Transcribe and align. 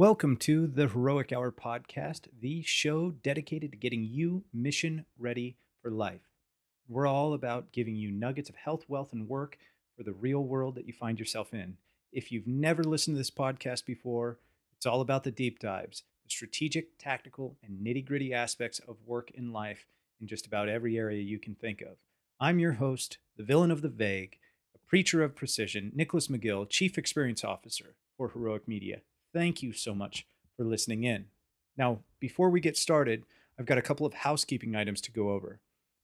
Welcome 0.00 0.38
to 0.38 0.66
the 0.66 0.86
Heroik 0.86 1.30
Hour 1.30 1.52
podcast, 1.52 2.20
the 2.40 2.62
show 2.62 3.10
dedicated 3.10 3.72
to 3.72 3.76
getting 3.76 4.02
you 4.02 4.44
mission 4.50 5.04
ready 5.18 5.58
for 5.82 5.90
life. 5.90 6.22
We're 6.88 7.06
all 7.06 7.34
about 7.34 7.70
giving 7.72 7.96
you 7.96 8.10
nuggets 8.10 8.48
of 8.48 8.56
health, 8.56 8.86
wealth, 8.88 9.12
and 9.12 9.28
work 9.28 9.58
for 9.94 10.02
the 10.02 10.14
real 10.14 10.42
world 10.42 10.76
that 10.76 10.86
you 10.86 10.94
find 10.94 11.18
yourself 11.18 11.52
in. 11.52 11.76
If 12.12 12.32
you've 12.32 12.46
never 12.46 12.82
listened 12.82 13.16
to 13.16 13.18
this 13.18 13.30
podcast 13.30 13.84
before, 13.84 14.38
it's 14.74 14.86
all 14.86 15.02
about 15.02 15.22
the 15.22 15.30
deep 15.30 15.58
dives, 15.58 16.04
the 16.24 16.30
strategic, 16.30 16.96
tactical, 16.96 17.58
and 17.62 17.86
nitty 17.86 18.06
gritty 18.06 18.32
aspects 18.32 18.78
of 18.88 18.96
work 19.04 19.30
and 19.36 19.52
life 19.52 19.84
in 20.18 20.26
just 20.26 20.46
about 20.46 20.70
every 20.70 20.96
area 20.96 21.20
you 21.20 21.38
can 21.38 21.54
think 21.54 21.82
of. 21.82 21.98
I'm 22.40 22.58
your 22.58 22.72
host, 22.72 23.18
the 23.36 23.44
villain 23.44 23.70
of 23.70 23.82
the 23.82 23.90
vague, 23.90 24.38
a 24.74 24.78
preacher 24.88 25.22
of 25.22 25.36
precision, 25.36 25.92
Nicholas 25.94 26.28
McGill, 26.28 26.70
Chief 26.70 26.96
Experience 26.96 27.44
Officer 27.44 27.96
for 28.16 28.30
Heroik 28.30 28.66
Media. 28.66 29.02
Thank 29.32 29.62
you 29.62 29.72
so 29.72 29.94
much 29.94 30.26
for 30.56 30.64
listening 30.64 31.04
in. 31.04 31.26
Now, 31.76 32.00
before 32.18 32.50
we 32.50 32.60
get 32.60 32.76
started, 32.76 33.24
I've 33.58 33.66
got 33.66 33.78
a 33.78 33.82
couple 33.82 34.06
of 34.06 34.14
housekeeping 34.14 34.74
items 34.74 35.00
to 35.02 35.12
go 35.12 35.30
over. 35.30 35.60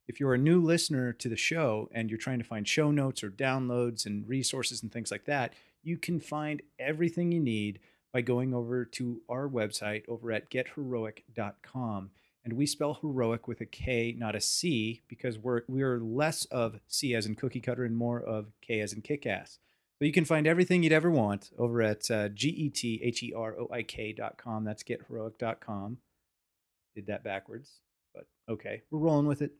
If 0.09 0.21
you're 0.21 0.35
a 0.35 0.39
new 0.39 0.61
listener 0.63 1.13
to 1.15 1.29
the 1.29 1.37
show 1.37 1.89
and 1.93 2.09
you're 2.09 2.19
trying 2.19 2.39
to 2.39 2.45
find 2.45 2.67
show 2.67 2.91
notes 2.91 3.25
or 3.25 3.31
downloads 3.31 4.07
and 4.07 4.29
resources 4.29 4.83
and 4.83 4.93
things 4.93 5.11
like 5.11 5.25
that, 5.25 5.55
you 5.83 5.97
can 5.97 6.21
find 6.21 6.63
everything 6.79 7.33
you 7.33 7.41
need 7.41 7.81
by 8.13 8.21
going 8.21 8.55
over 8.55 8.85
to 8.85 9.21
our 9.29 9.49
website 9.49 10.09
over 10.09 10.31
at 10.33 10.51
getheroik.com. 10.51 12.11
And 12.45 12.53
we 12.53 12.67
spell 12.67 12.99
heroic 13.01 13.49
with 13.49 13.61
a 13.61 13.67
K, 13.67 14.15
not 14.17 14.37
a 14.37 14.41
C, 14.41 15.03
because 15.09 15.37
we're 15.37 15.63
we're 15.67 15.99
less 15.99 16.45
of 16.47 16.79
C 16.87 17.15
as 17.15 17.27
in 17.27 17.35
cookie 17.35 17.61
cutter 17.61 17.85
and 17.85 17.97
more 17.97 18.21
of 18.21 18.53
K 18.63 18.81
as 18.81 18.93
in 18.93 19.03
kick 19.03 19.27
ass. 19.27 19.59
So 19.99 20.05
you 20.05 20.13
can 20.13 20.27
find 20.27 20.47
everything 20.47 20.83
you'd 20.83 20.93
ever 20.93 21.11
want 21.11 21.53
over 21.59 21.81
at 21.81 22.11
uh, 22.11 22.29
G-E-T-H-E-R-O-I-K.com. 22.29 24.65
That's 24.65 24.83
getheroik.com. 24.83 25.97
Did 26.95 27.07
that 27.07 27.25
backwards, 27.25 27.81
but 28.15 28.27
okay, 28.49 28.83
we're 28.91 28.99
rolling 28.99 29.27
with 29.27 29.43
it. 29.43 29.53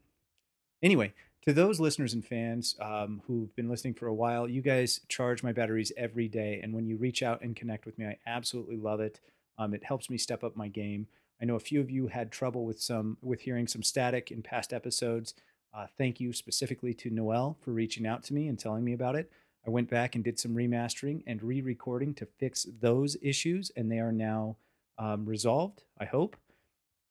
Anyway, 0.83 1.13
to 1.47 1.53
those 1.53 1.81
listeners 1.81 2.13
and 2.13 2.25
fans 2.25 2.77
um, 2.81 3.23
who've 3.27 3.55
been 3.55 3.69
listening 3.69 3.95
for 3.95 4.09
a 4.09 4.15
while, 4.15 4.49
you 4.49 4.63
guys 4.63 5.01
charge 5.09 5.43
my 5.43 5.53
batteries 5.53 5.93
every 5.97 6.29
day. 6.29 6.61
And 6.63 6.75
when 6.75 6.87
you 6.87 6.97
reach 6.97 7.23
out 7.23 7.43
and 7.43 7.55
connect 7.55 7.87
with 7.87 7.99
me, 7.99 8.07
I 8.07 8.19
absolutely 8.27 8.77
love 8.77 9.01
it. 9.01 9.21
Um, 9.59 9.73
it 9.73 9.85
helps 9.85 10.11
me 10.11 10.19
step 10.19 10.45
up 10.45 10.57
my 10.57 10.69
game. 10.69 11.07
I 11.41 11.45
know 11.45 11.57
a 11.57 11.61
few 11.61 11.81
of 11.81 11.91
you 11.91 12.09
had 12.09 12.33
trouble 12.33 12.65
with 12.65 12.81
some 12.81 13.19
with 13.23 13.43
hearing 13.43 13.67
some 13.67 13.83
static 13.83 14.31
in 14.31 14.43
past 14.43 14.73
episodes. 14.73 15.35
Uh, 15.75 15.87
thank 15.99 16.21
you 16.21 16.33
specifically 16.33 16.95
to 16.95 17.11
Noel 17.11 17.57
for 17.61 17.73
reaching 17.73 18.07
out 18.07 18.23
to 18.25 18.35
me 18.35 18.49
and 18.49 18.59
telling 18.59 18.85
me 18.85 18.93
about 18.93 19.17
it. 19.17 19.31
I 19.67 19.71
went 19.71 19.91
back 19.91 20.15
and 20.15 20.23
did 20.23 20.39
some 20.39 20.55
remastering 20.55 21.23
and 21.27 21.43
re 21.43 21.61
recording 21.61 22.15
to 22.15 22.27
fix 22.39 22.67
those 22.81 23.17
issues, 23.21 23.71
and 23.77 23.91
they 23.91 23.99
are 23.99 24.13
now 24.13 24.57
um, 24.99 25.27
resolved, 25.27 25.83
I 25.99 26.05
hope. 26.05 26.37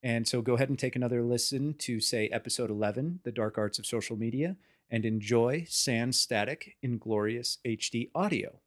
And 0.02 0.28
so 0.28 0.42
go 0.42 0.54
ahead 0.54 0.70
and 0.70 0.80
take 0.80 0.96
another 0.96 1.22
listen 1.22 1.74
to, 1.80 2.00
say, 2.00 2.30
episode 2.30 2.70
11, 2.70 3.22
The 3.24 3.32
Dark 3.32 3.58
Arts 3.58 3.80
of 3.80 3.86
Social 3.86 4.16
Media, 4.16 4.56
and 4.90 5.04
enjoy 5.04 5.66
Sans 5.68 6.18
Static 6.18 6.78
in 6.82 6.98
glorious 6.98 7.58
HD 7.66 8.10
audio. 8.14 8.60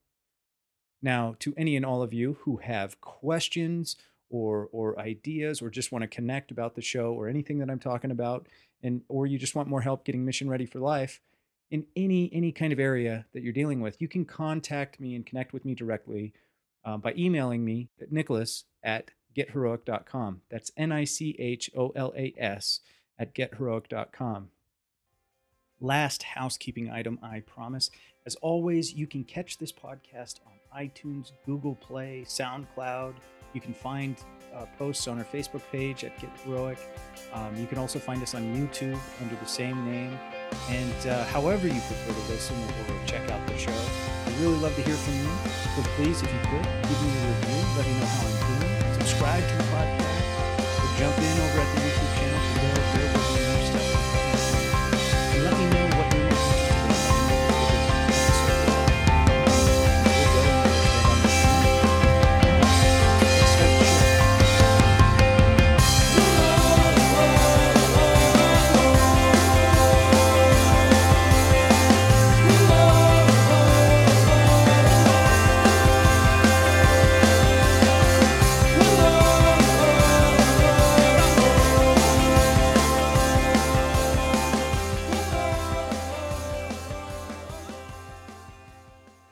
Now, 1.00 1.36
to 1.38 1.54
any 1.56 1.76
and 1.76 1.86
all 1.86 2.02
of 2.02 2.12
you 2.12 2.38
who 2.40 2.56
have 2.56 3.00
questions 3.00 3.96
or, 4.30 4.68
or 4.72 4.98
ideas 4.98 5.62
or 5.62 5.70
just 5.70 5.92
want 5.92 6.02
to 6.02 6.08
connect 6.08 6.50
about 6.50 6.74
the 6.74 6.82
show 6.82 7.12
or 7.12 7.28
anything 7.28 7.58
that 7.60 7.70
I'm 7.70 7.78
talking 7.78 8.10
about, 8.10 8.48
and 8.82 9.02
or 9.08 9.26
you 9.26 9.38
just 9.38 9.54
want 9.54 9.68
more 9.68 9.80
help 9.80 10.04
getting 10.04 10.24
mission 10.24 10.50
ready 10.50 10.66
for 10.66 10.80
life, 10.80 11.20
in 11.70 11.86
any 11.96 12.30
any 12.32 12.52
kind 12.52 12.72
of 12.72 12.78
area 12.78 13.26
that 13.32 13.42
you're 13.42 13.52
dealing 13.52 13.80
with, 13.80 14.00
you 14.00 14.08
can 14.08 14.24
contact 14.24 15.00
me 15.00 15.14
and 15.14 15.26
connect 15.26 15.52
with 15.52 15.64
me 15.64 15.74
directly 15.74 16.32
uh, 16.84 16.96
by 16.96 17.12
emailing 17.16 17.64
me 17.64 17.88
at 18.00 18.12
nicholas 18.12 18.64
at 18.82 19.10
getheroik.com. 19.36 20.42
That's 20.50 20.72
N 20.76 20.92
I 20.92 21.04
C 21.04 21.36
H 21.38 21.70
O 21.76 21.90
L 21.94 22.12
A 22.16 22.34
S 22.38 22.80
at 23.18 23.34
getheroik.com. 23.34 24.48
Last 25.80 26.22
housekeeping 26.24 26.90
item, 26.90 27.18
I 27.22 27.40
promise. 27.40 27.90
As 28.26 28.34
always, 28.36 28.92
you 28.92 29.06
can 29.06 29.24
catch 29.24 29.58
this 29.58 29.72
podcast 29.72 30.40
on 30.44 30.52
iTunes, 30.76 31.32
Google 31.46 31.76
Play, 31.76 32.24
SoundCloud. 32.26 33.14
You 33.54 33.60
can 33.60 33.72
find 33.72 34.16
uh, 34.54 34.66
posts 34.76 35.06
on 35.06 35.18
our 35.18 35.24
Facebook 35.24 35.62
page 35.70 36.04
at 36.04 36.18
Get 36.20 36.34
Heroik. 36.38 36.78
Um, 37.32 37.56
you 37.56 37.66
can 37.66 37.78
also 37.78 37.98
find 37.98 38.22
us 38.22 38.34
on 38.34 38.42
YouTube 38.54 38.98
under 39.22 39.36
the 39.36 39.46
same 39.46 39.84
name. 39.90 40.18
And 40.70 41.06
uh, 41.06 41.24
however 41.26 41.66
you 41.66 41.80
prefer 41.80 42.12
to 42.12 42.32
listen 42.32 42.56
or 42.56 43.06
check 43.06 43.30
out 43.30 43.40
the 43.46 43.56
show, 43.56 43.72
I'd 44.26 44.36
really 44.38 44.58
love 44.58 44.74
to 44.76 44.82
hear 44.82 44.96
from 44.96 45.14
you. 45.14 45.30
So 45.76 45.82
please, 45.96 46.20
if 46.22 46.28
you 46.28 46.40
could, 46.50 46.66
give 46.84 46.98
me 47.02 47.08
a 47.08 47.24
review, 47.32 47.60
let 47.76 47.86
me 47.86 47.94
know 48.00 48.06
how 48.06 48.26
I'm 48.28 48.36
doing. 48.46 48.94
Subscribe 49.00 49.42
to 49.42 49.54
the 49.56 49.68
podcast, 49.72 50.24
or 50.60 50.88
jump 51.00 51.16
in 51.16 51.34
over 51.40 51.60
at 51.60 51.68
the 51.74 51.80
YouTube 51.88 52.17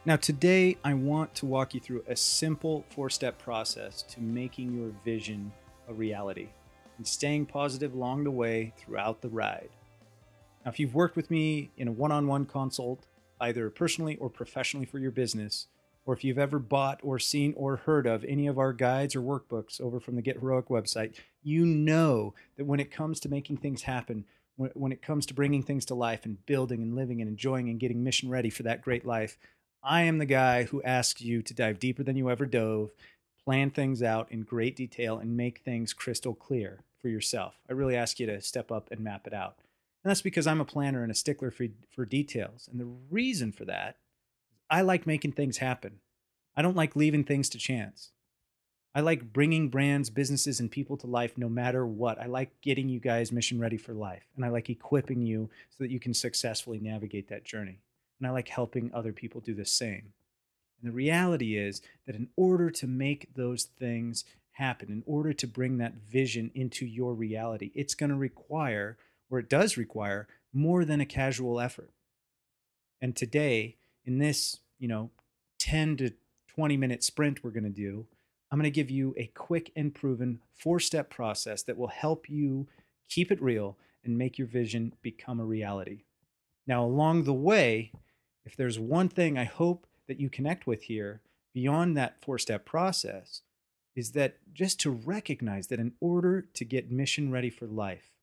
Now, 0.07 0.15
today 0.15 0.77
I 0.85 0.95
want 0.95 1.35
to 1.35 1.47
walk 1.47 1.75
you 1.75 1.81
through 1.81 2.05
a 2.07 2.15
simple 2.15 2.85
four 2.91 3.11
step 3.11 3.41
process 3.41 4.03
to 4.03 4.21
making 4.21 4.73
your 4.73 4.93
vision 5.05 5.51
a 5.89 5.95
reality 5.95 6.51
and 6.97 7.05
staying 7.05 7.47
positive 7.47 7.93
along 7.93 8.23
the 8.23 8.31
way 8.31 8.73
throughout 8.77 9.21
the 9.21 9.29
ride. 9.29 9.71
Now, 10.65 10.71
if 10.71 10.79
you've 10.79 10.95
worked 10.95 11.17
with 11.17 11.29
me 11.29 11.73
in 11.77 11.89
a 11.89 11.93
one 11.93 12.13
on 12.13 12.29
one 12.29 12.47
consult, 12.47 13.05
either 13.41 13.69
personally 13.69 14.15
or 14.19 14.31
professionally 14.31 14.87
for 14.87 15.01
your 15.01 15.11
business, 15.11 15.67
or 16.05 16.15
if 16.15 16.23
you've 16.23 16.39
ever 16.39 16.61
bought 16.61 17.01
or 17.03 17.19
seen 17.19 17.53
or 17.57 17.75
heard 17.75 18.07
of 18.07 18.25
any 18.27 18.47
of 18.47 18.61
our 18.61 18.73
guides 18.73 19.17
or 19.17 19.23
workbooks 19.23 19.81
over 19.81 19.99
from 19.99 20.15
the 20.15 20.23
Get 20.23 20.41
Heroik 20.41 20.69
website, 20.69 21.17
you 21.43 21.67
know 21.67 22.33
that 22.57 22.67
when 22.67 22.79
it 22.79 22.93
comes 22.93 23.19
to 23.21 23.29
making 23.29 23.57
things 23.57 23.83
happen, 23.83 24.25
when, 24.55 24.71
when 24.75 24.93
it 24.93 25.03
comes 25.03 25.27
to 25.27 25.35
bringing 25.35 25.65
things 25.65 25.85
to 25.87 25.97
life 25.97 26.25
and 26.25 26.47
building 26.47 26.81
and 26.81 26.95
living 26.95 27.21
and 27.21 27.29
enjoying 27.29 27.69
and 27.69 27.81
getting 27.81 28.05
mission 28.05 28.29
ready 28.29 28.51
for 28.51 28.63
that 28.63 28.83
great 28.83 29.05
life, 29.05 29.37
I 29.83 30.03
am 30.03 30.19
the 30.19 30.27
guy 30.27 30.65
who 30.65 30.83
asks 30.83 31.21
you 31.21 31.43
to 31.43 31.55
dive 31.55 31.79
deeper 31.79 32.03
than 32.03 32.17
you 32.17 32.31
ever 32.31 32.47
dove, 32.47 32.91
plan 33.45 33.71
things 33.71 34.03
out 34.03 34.31
in 34.33 34.43
great 34.43 34.75
detail, 34.75 35.19
and 35.19 35.37
make 35.37 35.61
things 35.61 35.93
crystal 35.93 36.35
clear 36.35 36.81
for 37.01 37.09
yourself. 37.09 37.55
I 37.69 37.73
really 37.73 37.97
ask 37.97 38.19
you 38.19 38.27
to 38.27 38.41
step 38.41 38.73
up 38.73 38.89
and 38.91 39.01
map 39.01 39.27
it 39.27 39.33
out. 39.33 39.57
And 40.03 40.11
that's 40.11 40.23
because 40.23 40.47
I'm 40.47 40.61
a 40.61 40.65
planner 40.65 41.03
and 41.03 41.13
a 41.13 41.15
stickler 41.15 41.51
for, 41.51 41.67
for 41.91 42.05
details. 42.05 42.69
And 42.71 42.81
the 42.81 42.89
reason 43.11 43.53
for 43.53 43.65
that 43.65 43.91
is 43.91 44.61
I 44.69 44.81
like 44.81 45.07
making 45.07 45.33
things 45.33 45.59
happen. 45.59 46.01
I 46.57 46.63
don't 46.63 46.77
like 46.77 46.97
leaving 46.97 47.23
things 47.23 47.49
to 47.51 47.59
chance. 47.59 48.11
I 48.95 49.01
like 49.01 49.33
bringing 49.33 49.69
brands, 49.69 50.09
businesses, 50.11 50.59
and 50.59 50.71
people 50.71 50.97
to 50.97 51.07
life 51.07 51.37
no 51.37 51.49
matter 51.49 51.87
what. 51.87 52.19
I 52.19 52.27
like 52.27 52.61
getting 52.63 52.89
you 52.89 52.99
guys 52.99 53.31
mission 53.31 53.61
ready 53.61 53.77
for 53.77 53.93
life. 53.93 54.25
And 54.35 54.45
I 54.45 54.49
like 54.49 54.71
equipping 54.71 55.23
you 55.23 55.51
so 55.71 55.85
that 55.85 55.91
you 55.91 56.01
can 56.01 56.15
successfully 56.15 56.81
navigate 56.81 57.29
that 57.29 57.45
journey 57.45 57.81
and 58.19 58.27
I 58.27 58.31
like 58.31 58.49
helping 58.49 58.91
other 58.93 59.13
people 59.13 59.41
do 59.41 59.55
the 59.55 59.65
same. 59.65 60.13
And 60.81 60.91
the 60.91 60.95
reality 60.95 61.57
is 61.57 61.83
that 62.07 62.17
in 62.17 62.29
order 62.37 62.71
to 62.71 62.87
make 62.87 63.35
those 63.35 63.65
things 63.65 64.25
happen, 64.53 64.91
in 64.91 65.03
order 65.07 65.33
to 65.33 65.47
bring 65.47 65.79
that 65.79 65.95
vision 65.95 66.51
into 66.55 66.87
your 66.87 67.15
reality, 67.15 67.71
it's 67.75 67.95
going 67.95 68.11
to 68.11 68.17
require, 68.17 68.97
or 69.31 69.39
it 69.39 69.49
does 69.49 69.77
require, 69.77 70.29
more 70.53 70.85
than 70.85 71.01
a 71.01 71.07
casual 71.07 71.61
effort. 71.61 71.91
And 73.01 73.15
today, 73.15 73.77
in 74.05 74.19
this, 74.19 74.59
you 74.79 74.89
know, 74.89 75.11
10 75.59 75.97
to 75.99 76.13
20 76.55 76.77
minute 76.77 77.05
sprint 77.05 77.45
we're 77.45 77.51
going 77.51 77.65
to 77.65 77.71
do, 77.71 78.07
I'm 78.51 78.59
going 78.59 78.65
to 78.65 78.71
give 78.71 78.91
you 78.91 79.15
a 79.17 79.27
quick 79.35 79.73
and 79.77 79.95
proven 79.95 80.41
four 80.55 80.81
step 80.81 81.11
process 81.11 81.63
that 81.65 81.77
will 81.77 81.89
help 81.89 82.31
you 82.31 82.69
keep 83.09 83.31
it 83.31 83.43
real 83.43 83.77
and 84.05 84.17
make 84.17 84.39
your 84.39 84.47
vision 84.47 84.93
become 85.03 85.41
a 85.41 85.45
reality. 85.45 86.05
Now, 86.67 86.85
along 86.85 87.25
the 87.25 87.35
way, 87.35 87.93
if 88.47 88.57
there's 88.57 88.79
one 88.79 89.09
thing 89.09 89.37
I 89.37 89.45
hope 89.45 89.87
that 90.09 90.21
you 90.21 90.31
connect 90.31 90.67
with 90.67 90.85
here 90.85 91.21
beyond 91.53 91.97
that 91.97 92.23
four 92.23 92.39
step 92.39 92.65
process, 92.65 93.43
is 93.97 94.13
that 94.13 94.37
just 94.53 94.79
to 94.81 94.91
recognize 94.91 95.67
that 95.67 95.81
in 95.81 95.93
order 96.01 96.43
to 96.55 96.65
get 96.65 96.91
mission 96.91 97.31
ready 97.31 97.51
for 97.51 97.67
life, 97.67 98.15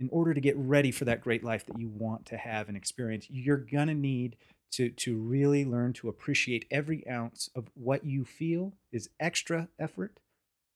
in 0.00 0.08
order 0.10 0.32
to 0.32 0.40
get 0.40 0.56
ready 0.56 0.90
for 0.90 1.04
that 1.04 1.20
great 1.20 1.44
life 1.44 1.66
that 1.66 1.78
you 1.78 1.88
want 1.88 2.24
to 2.26 2.36
have 2.36 2.68
and 2.68 2.76
experience, 2.76 3.26
you're 3.28 3.56
going 3.56 3.88
to 3.88 3.94
need 3.94 4.36
to, 4.72 4.88
to 4.90 5.16
really 5.16 5.64
learn 5.64 5.92
to 5.92 6.08
appreciate 6.08 6.64
every 6.70 7.06
ounce 7.08 7.50
of 7.54 7.68
what 7.74 8.04
you 8.04 8.24
feel 8.24 8.72
is 8.90 9.10
extra 9.20 9.68
effort, 9.78 10.18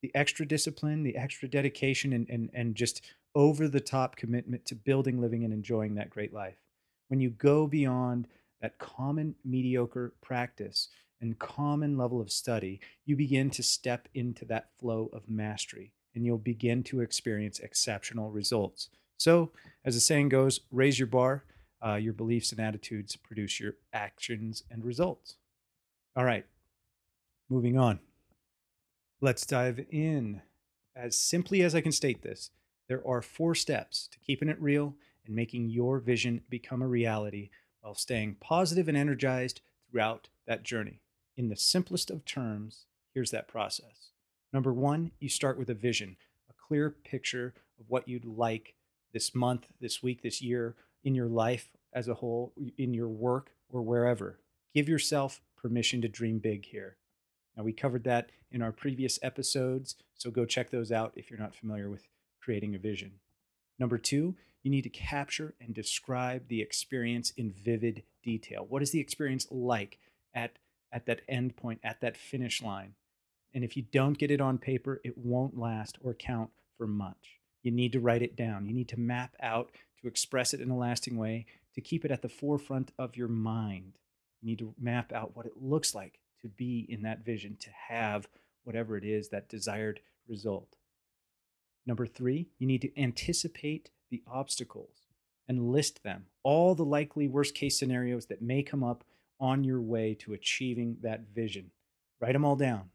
the 0.03 0.13
extra 0.15 0.47
discipline, 0.47 1.03
the 1.03 1.17
extra 1.17 1.49
dedication, 1.49 2.13
and, 2.13 2.29
and, 2.29 2.51
and 2.53 2.75
just 2.75 3.01
over 3.35 3.69
the 3.69 3.81
top 3.81 4.17
commitment 4.17 4.67
to 4.67 4.75
building, 4.75 5.21
living, 5.21 5.45
and 5.45 5.53
enjoying 5.53 5.95
that 5.95 6.11
great 6.11 6.35
life. 6.35 6.59
When 7.09 7.21
you 7.21 7.31
go 7.31 7.67
beyond 7.67 8.29
that 8.61 8.79
common 8.79 9.35
mediocre 9.45 10.15
practice 10.23 10.89
and 11.21 11.39
common 11.39 11.97
level 11.97 12.21
of 12.21 12.31
study, 12.31 12.81
you 13.05 13.17
begin 13.17 13.51
to 13.51 13.63
step 13.63 14.09
into 14.15 14.45
that 14.47 14.71
flow 14.79 15.11
of 15.13 15.29
mastery 15.29 15.93
and 16.15 16.25
you'll 16.25 16.39
begin 16.39 16.83
to 16.83 17.01
experience 17.01 17.61
exceptional 17.61 18.31
results. 18.31 18.89
So, 19.19 19.51
as 19.85 19.95
the 19.95 20.01
saying 20.01 20.31
goes, 20.31 20.61
raise 20.71 20.99
your 20.99 21.07
bar. 21.07 21.45
Uh, 21.85 21.95
your 21.95 22.15
beliefs 22.15 22.53
and 22.53 22.61
attitudes 22.61 23.17
produce 23.17 23.61
your 23.61 23.75
actions 23.93 24.63
and 24.71 24.85
results. 24.85 25.37
All 26.17 26.25
right, 26.25 26.47
moving 27.49 27.79
on. 27.79 28.01
Let's 29.21 29.47
dive 29.47 29.85
in. 29.91 30.43
As 30.95 31.19
simply 31.19 31.63
as 31.63 31.75
I 31.75 31.83
can 31.83 31.93
state 31.93 32.23
this, 32.23 32.51
there 32.89 33.07
are 33.07 33.21
four 33.21 33.55
steps 33.55 34.09
to 34.13 34.19
keeping 34.19 34.49
it 34.49 34.61
real 34.61 34.95
and 35.27 35.37
making 35.37 35.69
your 35.69 35.99
vision 35.99 36.41
become 36.49 36.81
a 36.81 36.89
reality 36.89 37.51
while 37.87 37.95
staying 37.95 38.35
positive 38.41 38.89
and 38.89 38.97
energized 38.97 39.61
throughout 39.89 40.29
that 40.45 40.65
journey. 40.65 41.01
In 41.37 41.51
the 41.51 41.55
simplest 41.55 42.11
of 42.11 42.25
terms, 42.25 42.87
here's 43.15 43.31
that 43.31 43.47
process. 43.47 44.11
Number 44.53 44.73
one, 44.73 45.13
you 45.21 45.29
start 45.29 45.57
with 45.57 45.71
a 45.71 45.75
vision, 45.75 46.17
a 46.51 46.53
clear 46.53 46.91
picture 46.91 47.55
of 47.79 47.85
what 47.89 48.09
you'd 48.09 48.25
like 48.25 48.75
this 49.13 49.37
month, 49.37 49.69
this 49.81 50.03
week, 50.03 50.21
this 50.21 50.43
year, 50.43 50.75
in 51.05 51.15
your 51.15 51.29
life 51.29 51.69
as 51.93 52.09
a 52.09 52.15
whole, 52.15 52.53
in 52.77 52.93
your 52.93 53.09
work, 53.09 53.53
or 53.71 53.83
wherever. 53.83 54.41
Give 54.75 54.89
yourself 54.89 55.41
permission 55.57 56.03
to 56.03 56.09
dream 56.09 56.41
big 56.41 56.67
here. 56.67 56.97
Now, 57.57 57.63
we 57.63 57.73
covered 57.73 58.03
that 58.03 58.31
in 58.51 58.63
our 58.63 58.73
previous 58.73 59.21
episodes, 59.23 59.95
so 60.13 60.33
go 60.33 60.45
check 60.45 60.71
those 60.71 60.91
out 60.91 61.13
if 61.15 61.31
you're 61.31 61.39
not 61.39 61.55
familiar 61.55 61.89
with 61.89 62.09
creating 62.41 62.75
a 62.75 62.79
vision. 62.79 63.13
Number 63.79 63.97
two, 63.97 64.35
you 64.67 64.71
need 64.73 64.83
to 64.83 64.91
capture 64.91 65.55
and 65.61 65.73
describe 65.73 66.49
the 66.49 66.61
experience 66.61 67.31
in 67.37 67.53
vivid 67.53 68.03
detail. 68.25 68.67
What 68.69 68.83
is 68.83 68.91
the 68.91 68.99
experience 68.99 69.47
like 69.49 70.01
at, 70.35 70.59
at 70.91 71.07
that 71.07 71.21
end 71.29 71.55
point, 71.55 71.79
at 71.85 72.01
that 72.01 72.17
finish 72.17 72.61
line? 72.61 72.95
And 73.55 73.63
if 73.63 73.77
you 73.77 73.85
don't 73.93 74.19
get 74.19 74.33
it 74.33 74.41
on 74.41 74.59
paper, 74.59 75.01
it 75.05 75.17
won't 75.17 75.57
last 75.57 75.99
or 76.03 76.15
count 76.15 76.51
for 76.77 76.89
much. 76.89 77.39
You 77.63 77.71
need 77.71 77.93
to 77.93 78.01
write 78.01 78.23
it 78.23 78.35
down. 78.35 78.67
You 78.67 78.75
need 78.75 78.89
to 78.89 78.99
map 78.99 79.37
out 79.41 79.71
to 80.01 80.09
express 80.09 80.53
it 80.53 80.61
in 80.61 80.71
a 80.71 80.77
lasting 80.77 81.17
way, 81.17 81.47
to 81.77 81.81
keep 81.81 82.05
it 82.05 82.11
at 82.11 82.23
the 82.23 82.29
forefront 82.29 82.91
of 82.99 83.17
your 83.17 83.29
mind. 83.29 83.93
You 84.43 84.49
need 84.49 84.59
to 84.59 84.75
map 84.81 85.13
out 85.13 85.37
what 85.37 85.47
it 85.47 85.63
looks 85.63 85.95
like 85.95 86.19
to 86.43 86.49
be 86.49 86.85
in 86.89 87.03
that 87.03 87.25
vision, 87.25 87.57
to 87.61 87.71
have 87.89 88.27
whatever 88.65 88.97
it 88.97 89.05
is, 89.05 89.29
that 89.29 89.49
desired 89.49 90.01
result. 90.27 90.75
Number 91.87 92.05
three, 92.05 92.49
you 92.59 92.67
need 92.67 92.83
to 92.83 93.01
anticipate 93.01 93.91
the 94.11 94.23
obstacles 94.27 95.07
and 95.49 95.71
list 95.71 96.03
them, 96.03 96.27
all 96.43 96.75
the 96.75 96.85
likely 96.85 97.29
worst 97.29 97.55
case 97.55 97.79
scenarios 97.79 98.27
that 98.27 98.43
may 98.43 98.63
come 98.63 98.83
up 98.83 99.05
on 99.39 99.65
your 99.65 99.81
way 99.81 100.15
to 100.15 100.33
achieving 100.33 100.97
that 101.03 101.29
vision. 101.35 101.71
Write 102.21 102.33
them 102.33 102.45
all 102.45 102.57
down. 102.57 102.91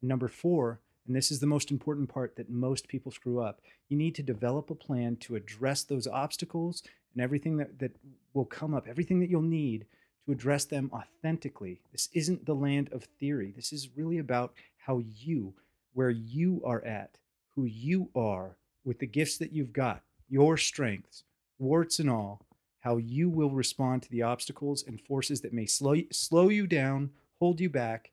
Number 0.00 0.28
four, 0.28 0.80
and 1.06 1.16
this 1.16 1.30
is 1.30 1.40
the 1.40 1.46
most 1.46 1.70
important 1.70 2.08
part 2.08 2.36
that 2.36 2.50
most 2.50 2.88
people 2.88 3.10
screw 3.10 3.40
up, 3.40 3.60
you 3.88 3.96
need 3.96 4.14
to 4.14 4.22
develop 4.22 4.70
a 4.70 4.74
plan 4.74 5.16
to 5.16 5.36
address 5.36 5.82
those 5.82 6.06
obstacles 6.06 6.82
and 7.14 7.22
everything 7.22 7.56
that, 7.56 7.78
that 7.78 7.96
will 8.34 8.44
come 8.44 8.74
up, 8.74 8.86
everything 8.88 9.20
that 9.20 9.28
you'll 9.28 9.42
need 9.42 9.86
to 10.24 10.32
address 10.32 10.64
them 10.64 10.90
authentically. 10.92 11.80
This 11.90 12.08
isn't 12.12 12.46
the 12.46 12.54
land 12.54 12.88
of 12.92 13.04
theory. 13.18 13.52
This 13.54 13.72
is 13.72 13.96
really 13.96 14.18
about 14.18 14.54
how 14.78 14.98
you, 14.98 15.54
where 15.92 16.10
you 16.10 16.62
are 16.64 16.84
at, 16.84 17.18
who 17.54 17.64
you 17.64 18.08
are, 18.14 18.56
with 18.84 18.98
the 18.98 19.06
gifts 19.06 19.38
that 19.38 19.52
you've 19.52 19.72
got, 19.72 20.02
your 20.28 20.56
strengths, 20.56 21.24
warts 21.58 21.98
and 21.98 22.10
all, 22.10 22.46
how 22.80 22.96
you 22.96 23.28
will 23.28 23.50
respond 23.50 24.02
to 24.02 24.10
the 24.10 24.22
obstacles 24.22 24.84
and 24.86 25.00
forces 25.00 25.40
that 25.40 25.52
may 25.52 25.66
slow, 25.66 25.94
slow 26.10 26.48
you 26.48 26.66
down, 26.66 27.10
hold 27.38 27.60
you 27.60 27.70
back, 27.70 28.10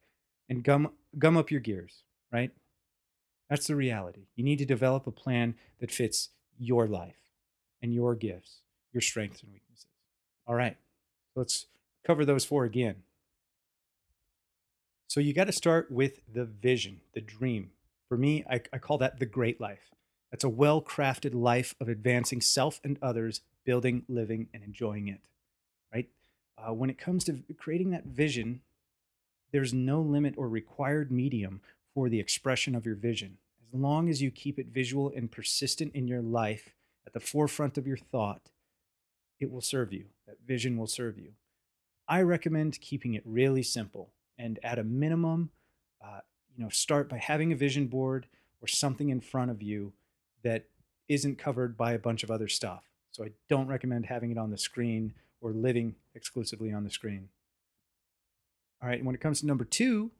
and 0.47 0.63
gum, 0.63 0.91
gum 1.17 1.37
up 1.37 1.49
your 1.49 1.59
gears, 1.59 2.03
right? 2.31 2.51
That's 3.49 3.67
the 3.67 3.75
reality. 3.75 4.27
You 4.35 4.43
need 4.43 4.59
to 4.59 4.65
develop 4.65 5.07
a 5.07 5.11
plan 5.11 5.55
that 5.79 5.91
fits 5.91 6.29
your 6.59 6.87
life 6.87 7.15
and 7.81 7.93
your 7.93 8.13
gifts, 8.13 8.61
your 8.93 9.01
strengths 9.01 9.41
and 9.41 9.51
weaknesses. 9.51 9.87
All 10.45 10.55
right, 10.55 10.77
let's 11.35 11.65
cover 12.05 12.25
those 12.25 12.45
four 12.45 12.65
again. 12.65 12.95
So 15.07 15.19
you 15.19 15.33
got 15.33 15.45
to 15.45 15.51
start 15.51 15.89
with 15.89 16.19
the 16.31 16.45
vision, 16.45 17.01
the 17.13 17.21
dream. 17.21 17.71
For 18.07 18.17
me, 18.17 18.43
I, 18.49 18.61
I 18.71 18.77
call 18.77 18.99
that 18.99 19.19
the 19.19 19.25
great 19.25 19.59
life. 19.59 19.89
That's 20.31 20.43
a 20.43 20.49
well 20.49 20.81
crafted 20.81 21.33
life 21.33 21.75
of 21.79 21.89
advancing 21.89 22.41
self 22.41 22.79
and 22.83 22.97
others, 23.01 23.41
building, 23.65 24.03
living, 24.07 24.47
and 24.53 24.63
enjoying 24.63 25.07
it. 25.07 25.21
Right? 25.93 26.09
Uh, 26.57 26.73
when 26.73 26.89
it 26.89 26.97
comes 26.97 27.23
to 27.25 27.43
creating 27.57 27.91
that 27.91 28.05
vision, 28.05 28.61
there's 29.51 29.73
no 29.73 30.01
limit 30.01 30.35
or 30.37 30.47
required 30.47 31.11
medium 31.11 31.61
for 31.93 32.09
the 32.09 32.19
expression 32.19 32.75
of 32.75 32.85
your 32.85 32.95
vision. 32.95 33.37
As 33.61 33.79
long 33.79 34.09
as 34.09 34.21
you 34.21 34.31
keep 34.31 34.59
it 34.59 34.67
visual 34.67 35.11
and 35.15 35.31
persistent 35.31 35.93
in 35.95 36.07
your 36.07 36.21
life 36.21 36.75
at 37.05 37.13
the 37.13 37.19
forefront 37.19 37.77
of 37.77 37.87
your 37.87 37.97
thought, 37.97 38.51
it 39.39 39.51
will 39.51 39.61
serve 39.61 39.93
you. 39.93 40.05
That 40.27 40.37
vision 40.45 40.77
will 40.77 40.87
serve 40.87 41.17
you. 41.17 41.33
I 42.07 42.21
recommend 42.21 42.81
keeping 42.81 43.13
it 43.13 43.23
really 43.25 43.63
simple 43.63 44.09
and 44.37 44.57
at 44.63 44.79
a 44.79 44.83
minimum, 44.83 45.51
uh, 46.03 46.21
you 46.55 46.63
know, 46.63 46.69
start 46.69 47.09
by 47.09 47.17
having 47.17 47.51
a 47.51 47.55
vision 47.55 47.87
board 47.87 48.27
or 48.61 48.67
something 48.67 49.09
in 49.09 49.21
front 49.21 49.51
of 49.51 49.61
you 49.61 49.93
that 50.43 50.65
isn't 51.07 51.37
covered 51.37 51.75
by 51.75 51.93
a 51.93 51.99
bunch 51.99 52.23
of 52.23 52.31
other 52.31 52.47
stuff. 52.47 52.83
So 53.11 53.23
I 53.23 53.31
don't 53.49 53.67
recommend 53.67 54.05
having 54.05 54.31
it 54.31 54.37
on 54.37 54.51
the 54.51 54.57
screen 54.57 55.13
or 55.41 55.51
living 55.51 55.95
exclusively 56.15 56.71
on 56.71 56.83
the 56.83 56.89
screen. 56.89 57.29
All 58.81 58.87
right, 58.87 58.97
and 58.97 59.05
when 59.05 59.15
it 59.15 59.21
comes 59.21 59.41
to 59.41 59.47
number 59.47 59.65
two, 59.65 60.11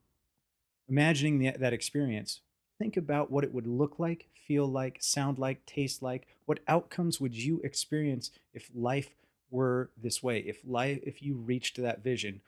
imagining 0.89 1.39
the, 1.39 1.51
that 1.51 1.73
experience, 1.73 2.41
think 2.77 2.97
about 2.97 3.31
what 3.31 3.43
it 3.43 3.53
would 3.53 3.67
look 3.67 3.99
like, 3.99 4.27
feel 4.47 4.65
like, 4.65 4.97
sound 4.99 5.37
like, 5.37 5.65
taste 5.65 6.01
like. 6.01 6.27
What 6.45 6.59
outcomes 6.67 7.21
would 7.21 7.35
you 7.35 7.61
experience 7.63 8.31
if 8.53 8.69
life 8.75 9.11
were 9.51 9.91
this 10.01 10.23
way? 10.23 10.39
If 10.39 10.57
life, 10.65 10.99
if 11.03 11.21
you 11.21 11.35
reached 11.35 11.77
that 11.77 12.03
vision, 12.03 12.41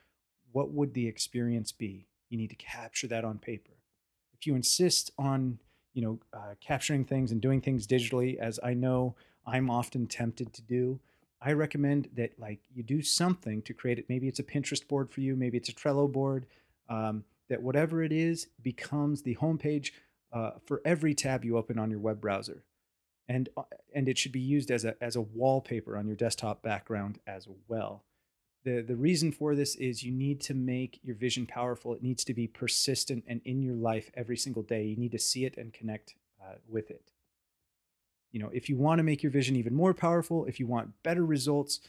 what 0.52 0.72
would 0.72 0.94
the 0.94 1.08
experience 1.08 1.72
be? 1.72 2.08
You 2.30 2.38
need 2.38 2.50
to 2.50 2.56
capture 2.56 3.08
that 3.08 3.24
on 3.24 3.38
paper. 3.38 3.72
If 4.34 4.48
you 4.48 4.56
insist 4.56 5.12
on, 5.18 5.60
you 5.94 6.02
know, 6.02 6.20
uh, 6.34 6.56
capturing 6.60 7.06
things 7.06 7.32
and 7.32 7.42
doing 7.42 7.62
things 7.62 7.86
digitally, 7.88 8.38
as 8.38 8.60
I 8.64 8.74
know 8.74 9.16
I'm 9.46 9.70
often 9.70 10.08
tempted 10.08 10.54
to 10.54 10.62
do, 10.62 11.00
I 11.42 11.54
recommend 11.54 12.10
that 12.16 12.40
like 12.40 12.60
you 12.74 12.84
do 12.84 13.02
something 13.02 13.62
to 13.64 13.74
create 13.74 14.00
it. 14.00 14.06
Maybe 14.08 14.28
it's 14.28 14.40
a 14.40 14.44
Pinterest 14.44 14.88
board 14.88 15.12
for 15.12 15.22
you. 15.22 15.36
Maybe 15.36 15.58
it's 15.58 15.70
a 15.70 15.74
Trello 15.74 16.12
board. 16.12 16.46
Um, 16.90 17.24
that 17.52 17.62
whatever 17.62 18.02
it 18.02 18.14
is 18.14 18.48
becomes 18.64 19.24
the 19.24 19.36
homepage 19.36 19.92
uh, 20.32 20.52
for 20.66 20.82
every 20.86 21.14
tab 21.14 21.44
you 21.44 21.58
open 21.58 21.78
on 21.78 21.92
your 21.92 22.00
web 22.00 22.22
browser, 22.22 22.64
and 23.28 23.50
uh, 23.58 23.64
and 23.94 24.08
it 24.08 24.18
should 24.18 24.32
be 24.32 24.40
used 24.40 24.72
as 24.72 24.86
a 24.86 24.96
as 25.04 25.18
a 25.18 25.22
wallpaper 25.22 25.98
on 25.98 26.08
your 26.08 26.16
desktop 26.16 26.64
background 26.64 27.20
as 27.28 27.50
well. 27.68 28.06
The, 28.64 28.82
the 28.82 28.96
reason 28.96 29.32
for 29.32 29.56
this 29.56 29.76
is 29.76 30.04
you 30.04 30.12
need 30.12 30.40
to 30.42 30.54
make 30.54 31.00
your 31.04 31.16
vision 31.16 31.48
powerful. 31.48 31.94
It 31.94 32.04
needs 32.04 32.24
to 32.26 32.34
be 32.34 32.48
persistent 32.48 33.24
and 33.28 33.42
in 33.44 33.62
your 33.62 33.76
life 33.76 34.12
every 34.14 34.38
single 34.38 34.64
day. 34.64 34.84
You 34.84 34.98
need 34.98 35.12
to 35.14 35.20
see 35.20 35.46
it 35.46 35.58
and 35.58 35.74
connect 35.74 36.16
uh, 36.42 36.56
with 36.70 36.92
it 36.92 37.12
you 38.32 38.40
know, 38.40 38.50
if 38.54 38.70
you 38.70 38.78
want 38.78 39.00
to 39.00 39.04
make 39.04 39.24
your 39.24 39.32
vision 39.32 39.56
even 39.56 39.74
more 39.74 39.94
powerful, 39.94 40.46
if 40.46 40.60
you 40.60 40.68
want 40.68 41.04
better 41.04 41.26
results, 41.26 41.80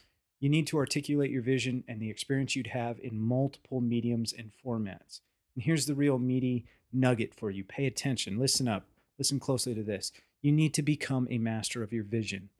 you 0.40 0.48
need 0.48 0.66
to 0.68 0.76
articulate 0.76 1.30
your 1.30 1.42
vision 1.42 1.84
and 1.86 2.00
the 2.00 2.10
experience 2.10 2.56
you'd 2.56 2.68
have 2.68 2.98
in 3.00 3.20
multiple 3.20 3.80
mediums 3.80 4.34
and 4.36 4.50
formats. 4.64 5.20
And 5.54 5.62
here's 5.62 5.86
the 5.86 5.94
real 5.94 6.18
meaty 6.18 6.66
nugget 6.92 7.34
for 7.34 7.50
you. 7.50 7.62
Pay 7.64 7.86
attention, 7.86 8.38
listen 8.38 8.66
up, 8.66 8.86
listen 9.18 9.38
closely 9.38 9.74
to 9.74 9.82
this. 9.82 10.10
You 10.40 10.50
need 10.50 10.74
to 10.74 10.82
become 10.82 11.28
a 11.30 11.38
master 11.38 11.82
of 11.82 11.92
your 11.92 12.04
vision, 12.04 12.50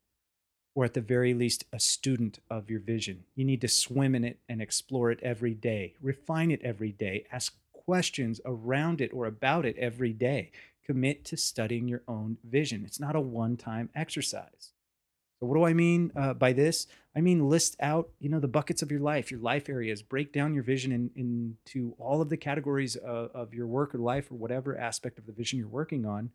or 0.75 0.85
at 0.85 0.95
the 0.95 1.01
very 1.01 1.35
least, 1.35 1.65
a 1.73 1.79
student 1.79 2.39
of 2.51 2.71
your 2.71 2.81
vision. 2.81 3.25
You 3.35 3.45
need 3.45 3.61
to 3.61 3.69
swim 3.69 4.15
in 4.15 4.25
it 4.25 4.39
and 4.49 4.63
explore 4.63 5.11
it 5.11 5.21
every 5.23 5.55
day, 5.55 5.95
refine 6.01 6.51
it 6.51 6.63
every 6.63 6.93
day, 6.93 7.27
ask 7.31 7.55
questions 7.73 8.41
around 8.45 9.01
it 9.01 9.11
or 9.13 9.27
about 9.27 9.67
it 9.67 9.77
every 9.77 10.13
day 10.13 10.53
commit 10.85 11.25
to 11.27 11.37
studying 11.37 11.89
your 11.89 12.03
own 12.09 12.39
vision. 12.45 12.85
It's 12.85 13.01
not 13.01 13.17
a 13.17 13.21
one 13.21 13.57
time 13.57 13.89
exercise. 13.95 14.73
So, 15.41 15.47
what 15.47 15.55
do 15.55 15.65
I 15.65 15.73
mean 15.73 16.13
uh, 16.15 16.35
by 16.35 16.53
this? 16.53 16.87
I 17.17 17.21
mean, 17.21 17.49
list 17.49 17.77
out, 17.81 18.11
you 18.21 18.29
know, 18.29 18.41
the 18.41 18.49
buckets 18.49 18.83
of 18.83 18.91
your 18.91 19.01
life, 19.01 19.31
your 19.31 19.41
life 19.41 19.69
areas, 19.69 20.03
break 20.03 20.33
down 20.33 20.55
your 20.55 20.63
vision 20.63 20.93
in, 20.93 21.11
into 21.17 21.95
all 21.99 22.23
of 22.23 22.29
the 22.29 22.37
categories 22.37 22.97
of, 22.97 23.31
of 23.35 23.55
your 23.55 23.67
work 23.67 23.95
or 23.95 23.99
life 23.99 24.31
or 24.31 24.37
whatever 24.37 24.79
aspect 24.79 25.19
of 25.19 25.27
the 25.27 25.33
vision 25.33 25.59
you're 25.59 25.69
working 25.69 26.07
on. 26.07 26.31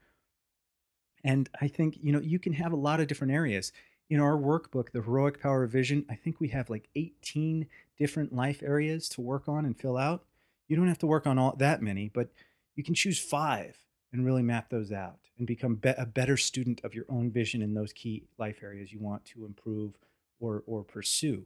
And 1.24 1.50
I 1.60 1.67
think, 1.67 1.98
you 2.01 2.12
know, 2.12 2.20
you 2.20 2.38
can 2.38 2.53
have 2.53 2.74
a 2.74 2.77
lot 2.77 3.00
of 3.00 3.08
different 3.08 3.34
areas. 3.34 3.72
In 4.09 4.21
our 4.21 4.37
workbook, 4.37 4.91
The 4.91 5.01
Heroik 5.01 5.41
Power 5.41 5.63
of 5.63 5.71
Vision, 5.71 6.05
I 6.09 6.15
think 6.15 6.39
we 6.39 6.47
have 6.49 6.69
like 6.69 6.87
18 6.95 7.67
different 7.97 8.33
life 8.33 8.63
areas 8.63 9.09
to 9.09 9.21
work 9.21 9.49
on 9.49 9.65
and 9.65 9.77
fill 9.77 9.97
out. 9.97 10.23
You 10.67 10.77
don't 10.77 10.87
have 10.87 10.99
to 10.99 11.07
work 11.07 11.27
on 11.27 11.37
all 11.37 11.55
that 11.57 11.81
many, 11.81 12.09
but 12.13 12.29
you 12.75 12.83
can 12.83 12.93
choose 12.93 13.19
five 13.19 13.77
and 14.13 14.25
really 14.25 14.43
map 14.43 14.69
those 14.69 14.91
out 14.91 15.19
and 15.37 15.45
become 15.45 15.75
be- 15.75 15.89
a 15.97 16.05
better 16.05 16.37
student 16.37 16.81
of 16.83 16.93
your 16.93 17.05
own 17.09 17.31
vision 17.31 17.61
in 17.61 17.73
those 17.73 17.91
key 17.91 18.23
life 18.37 18.63
areas 18.63 18.93
you 18.93 18.99
want 18.99 19.25
to 19.25 19.45
improve 19.45 19.97
or, 20.39 20.63
or 20.65 20.83
pursue. 20.83 21.45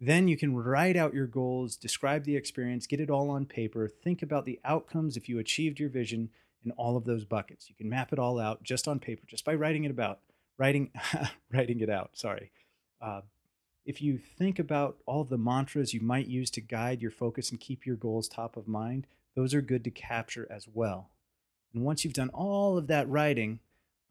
Then 0.00 0.28
you 0.28 0.36
can 0.36 0.54
write 0.54 0.96
out 0.96 1.14
your 1.14 1.26
goals, 1.26 1.76
describe 1.76 2.24
the 2.24 2.36
experience, 2.36 2.86
get 2.86 3.00
it 3.00 3.10
all 3.10 3.30
on 3.30 3.46
paper, 3.46 3.88
think 3.88 4.22
about 4.22 4.44
the 4.44 4.60
outcomes 4.64 5.16
if 5.16 5.28
you 5.28 5.38
achieved 5.38 5.80
your 5.80 5.88
vision 5.88 6.30
in 6.64 6.70
all 6.72 6.96
of 6.96 7.04
those 7.04 7.24
buckets. 7.24 7.68
You 7.68 7.74
can 7.74 7.88
map 7.88 8.12
it 8.12 8.18
all 8.18 8.38
out 8.38 8.62
just 8.62 8.86
on 8.86 9.00
paper, 9.00 9.22
just 9.26 9.44
by 9.44 9.54
writing 9.54 9.84
it 9.84 9.90
about, 9.90 10.20
writing, 10.58 10.90
writing 11.52 11.80
it 11.80 11.90
out. 11.90 12.10
Sorry. 12.14 12.50
Uh, 13.00 13.22
if 13.84 14.00
you 14.00 14.16
think 14.16 14.58
about 14.58 14.96
all 15.06 15.24
the 15.24 15.38
mantras 15.38 15.92
you 15.92 16.00
might 16.00 16.26
use 16.26 16.50
to 16.50 16.60
guide 16.60 17.02
your 17.02 17.10
focus 17.10 17.50
and 17.50 17.60
keep 17.60 17.84
your 17.84 17.96
goals 17.96 18.28
top 18.28 18.56
of 18.56 18.66
mind, 18.66 19.06
those 19.36 19.52
are 19.52 19.60
good 19.60 19.84
to 19.84 19.90
capture 19.90 20.46
as 20.50 20.66
well. 20.72 21.10
And 21.74 21.84
once 21.84 22.04
you've 22.04 22.14
done 22.14 22.30
all 22.30 22.78
of 22.78 22.86
that 22.86 23.08
writing, 23.08 23.58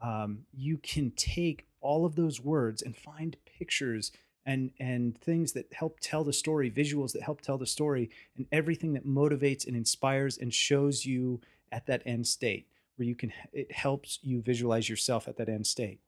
um, 0.01 0.45
you 0.53 0.77
can 0.77 1.12
take 1.12 1.65
all 1.81 2.05
of 2.05 2.15
those 2.15 2.41
words 2.41 2.81
and 2.81 2.95
find 2.95 3.38
pictures 3.45 4.12
and 4.45 4.71
and 4.77 5.17
things 5.17 5.53
that 5.53 5.71
help 5.71 6.00
tell 6.01 6.25
the 6.25 6.33
story, 6.33 6.69
visuals 6.69 7.13
that 7.13 7.21
help 7.21 7.39
tell 7.39 7.57
the 7.57 7.65
story, 7.65 8.09
and 8.35 8.45
everything 8.51 8.91
that 8.93 9.07
motivates 9.07 9.65
and 9.65 9.75
inspires 9.75 10.38
and 10.38 10.53
shows 10.53 11.05
you 11.05 11.39
at 11.71 11.85
that 11.85 12.03
end 12.05 12.27
state 12.27 12.67
where 12.97 13.07
you 13.07 13.15
can 13.15 13.31
it 13.53 13.71
helps 13.71 14.19
you 14.21 14.41
visualize 14.41 14.89
yourself 14.89 15.27
at 15.27 15.38
that 15.38 15.50
end 15.50 15.65
state. 15.65 16.00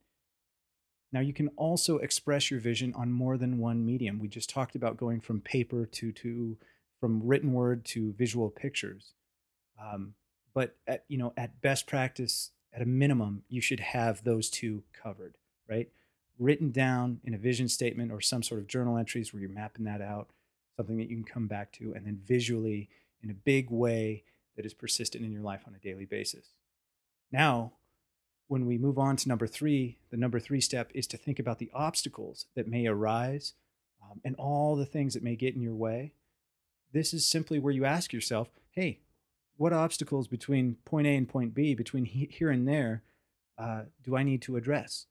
Now 1.16 1.22
you 1.22 1.32
can 1.32 1.48
also 1.56 1.98
express 2.00 2.52
your 2.52 2.60
vision 2.60 2.94
on 2.94 3.10
more 3.10 3.38
than 3.38 3.58
one 3.58 3.86
medium. 3.86 4.20
We 4.20 4.28
just 4.28 4.50
talked 4.50 4.76
about 4.76 4.98
going 4.98 5.22
from 5.22 5.40
paper 5.40 5.86
to 5.86 6.12
to 6.12 6.58
from 7.00 7.26
written 7.26 7.54
word 7.54 7.86
to 7.86 8.12
visual 8.12 8.50
pictures. 8.50 9.14
Um, 9.82 10.16
but 10.54 10.76
at 10.86 11.06
you 11.08 11.18
know 11.18 11.32
at 11.38 11.62
best 11.62 11.88
practice, 11.88 12.52
at 12.74 12.82
a 12.82 12.86
minimum, 12.86 13.44
you 13.48 13.62
should 13.62 13.80
have 13.80 14.26
those 14.26 14.50
two 14.50 14.84
covered, 14.92 15.38
right? 15.70 15.88
Written 16.38 16.72
down 16.72 17.22
in 17.24 17.34
a 17.34 17.38
vision 17.38 17.70
statement 17.70 18.12
or 18.12 18.20
some 18.20 18.44
sort 18.44 18.60
of 18.60 18.68
journal 18.68 18.98
entries 18.98 19.32
where 19.32 19.40
you're 19.40 19.50
mapping 19.50 19.86
that 19.86 20.02
out, 20.02 20.28
something 20.76 20.98
that 20.98 21.10
you 21.10 21.16
can 21.16 21.24
come 21.24 21.48
back 21.48 21.72
to, 21.74 21.94
and 21.94 22.06
then 22.06 22.20
visually 22.26 22.90
in 23.24 23.30
a 23.30 23.34
big 23.34 23.72
way 23.72 24.24
that 24.58 24.66
is 24.66 24.74
persistent 24.74 25.24
in 25.24 25.32
your 25.32 25.44
life 25.44 25.62
on 25.66 25.76
a 25.76 25.80
daily 25.80 26.04
basis. 26.04 26.48
Now, 27.32 27.72
when 28.48 28.66
we 28.66 28.78
move 28.78 28.98
on 29.00 29.16
to 29.18 29.28
number 29.28 29.48
three, 29.48 29.98
the 30.12 30.18
number 30.18 30.40
three 30.40 30.62
step 30.62 30.92
is 30.94 31.08
to 31.08 31.18
think 31.18 31.40
about 31.40 31.60
the 31.60 31.72
obstacles 31.74 32.46
that 32.56 32.68
may 32.68 32.86
arise 32.86 33.54
um, 34.04 34.22
and 34.24 34.36
all 34.36 34.76
the 34.76 34.86
things 34.86 35.14
that 35.14 35.24
may 35.24 35.36
get 35.36 35.56
in 35.56 35.62
your 35.62 35.74
way. 35.74 36.14
This 36.94 37.14
is 37.14 37.26
simply 37.26 37.60
where 37.60 37.74
you 37.74 37.86
ask 37.86 38.14
yourself, 38.14 38.50
hey, 38.72 39.00
what 39.58 39.74
obstacles 39.74 40.28
between 40.28 40.78
point 40.86 41.08
A 41.08 41.16
and 41.16 41.28
point 41.28 41.54
B, 41.54 41.74
between 41.74 42.06
here 42.06 42.52
and 42.52 42.68
there, 42.68 43.04
uh, 43.58 43.84
do 44.04 44.16
I 44.16 44.24
need 44.24 44.42
to 44.44 44.58
address? 44.58 45.08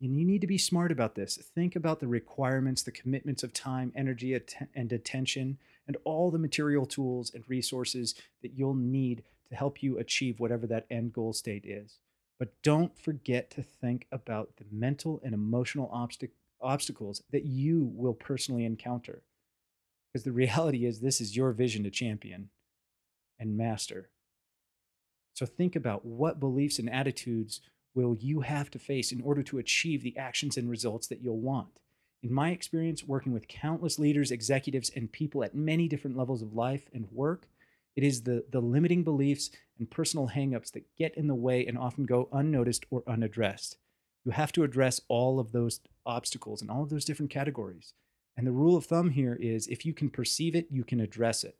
And 0.00 0.16
you 0.16 0.24
need 0.24 0.40
to 0.40 0.46
be 0.46 0.58
smart 0.58 0.92
about 0.92 1.14
this. 1.14 1.36
Think 1.36 1.76
about 1.76 2.00
the 2.00 2.06
requirements, 2.06 2.82
the 2.82 2.92
commitments 2.92 3.42
of 3.42 3.52
time, 3.52 3.92
energy, 3.96 4.32
att- 4.34 4.68
and 4.74 4.92
attention, 4.92 5.58
and 5.86 5.96
all 6.04 6.30
the 6.30 6.38
material 6.38 6.86
tools 6.86 7.32
and 7.34 7.44
resources 7.48 8.14
that 8.42 8.52
you'll 8.54 8.74
need 8.74 9.24
to 9.48 9.56
help 9.56 9.82
you 9.82 9.98
achieve 9.98 10.38
whatever 10.38 10.66
that 10.66 10.86
end 10.90 11.12
goal 11.12 11.32
state 11.32 11.64
is. 11.64 11.98
But 12.38 12.62
don't 12.62 12.96
forget 12.96 13.50
to 13.52 13.62
think 13.62 14.06
about 14.12 14.56
the 14.56 14.64
mental 14.70 15.20
and 15.24 15.34
emotional 15.34 15.88
obst- 15.88 16.30
obstacles 16.60 17.22
that 17.30 17.44
you 17.44 17.90
will 17.94 18.14
personally 18.14 18.64
encounter. 18.64 19.22
Because 20.12 20.24
the 20.24 20.32
reality 20.44 20.84
is, 20.84 21.00
this 21.00 21.20
is 21.20 21.36
your 21.36 21.52
vision 21.52 21.82
to 21.84 21.90
champion 21.90 22.50
and 23.38 23.56
master. 23.56 24.10
So 25.34 25.46
think 25.46 25.76
about 25.76 26.04
what 26.04 26.40
beliefs 26.40 26.78
and 26.78 26.90
attitudes 26.90 27.60
will 27.94 28.16
you 28.16 28.40
have 28.40 28.70
to 28.70 28.78
face 28.78 29.12
in 29.12 29.20
order 29.22 29.42
to 29.42 29.58
achieve 29.58 30.02
the 30.02 30.16
actions 30.16 30.56
and 30.56 30.70
results 30.70 31.06
that 31.08 31.20
you'll 31.20 31.40
want. 31.40 31.80
In 32.22 32.32
my 32.32 32.50
experience 32.50 33.04
working 33.04 33.32
with 33.32 33.48
countless 33.48 33.98
leaders, 33.98 34.30
executives, 34.30 34.90
and 34.94 35.10
people 35.10 35.44
at 35.44 35.54
many 35.54 35.86
different 35.86 36.16
levels 36.16 36.42
of 36.42 36.54
life 36.54 36.88
and 36.92 37.06
work, 37.12 37.46
it 37.98 38.04
is 38.04 38.22
the, 38.22 38.44
the 38.48 38.60
limiting 38.60 39.02
beliefs 39.02 39.50
and 39.76 39.90
personal 39.90 40.28
hangups 40.28 40.70
that 40.70 40.84
get 40.96 41.16
in 41.16 41.26
the 41.26 41.34
way 41.34 41.66
and 41.66 41.76
often 41.76 42.06
go 42.06 42.28
unnoticed 42.32 42.86
or 42.90 43.02
unaddressed. 43.08 43.76
You 44.24 44.30
have 44.30 44.52
to 44.52 44.62
address 44.62 45.00
all 45.08 45.40
of 45.40 45.50
those 45.50 45.80
obstacles 46.06 46.62
and 46.62 46.70
all 46.70 46.84
of 46.84 46.90
those 46.90 47.04
different 47.04 47.32
categories. 47.32 47.94
And 48.36 48.46
the 48.46 48.52
rule 48.52 48.76
of 48.76 48.86
thumb 48.86 49.10
here 49.10 49.36
is 49.40 49.66
if 49.66 49.84
you 49.84 49.92
can 49.92 50.10
perceive 50.10 50.54
it, 50.54 50.68
you 50.70 50.84
can 50.84 51.00
address 51.00 51.42
it. 51.42 51.56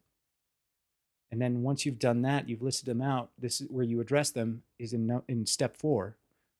And 1.29 1.41
then 1.41 1.61
once 1.61 1.85
you've 1.85 1.99
done 1.99 2.21
that, 2.21 2.47
you've 2.47 2.61
listed 2.61 2.85
them 2.85 3.01
out. 3.01 3.31
This 3.37 3.59
is 3.59 3.67
where 3.69 3.83
you 3.83 3.99
address 3.99 4.31
them 4.31 4.63
is 4.79 4.93
in, 4.93 5.21
in 5.27 5.45
step 5.45 5.75
four, 5.75 6.15